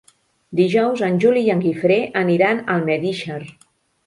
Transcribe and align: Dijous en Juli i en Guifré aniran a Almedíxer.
Dijous 0.59 1.03
en 1.07 1.19
Juli 1.25 1.43
i 1.49 1.51
en 1.57 1.61
Guifré 1.67 1.99
aniran 2.23 2.63
a 2.65 2.79
Almedíxer. 2.79 3.41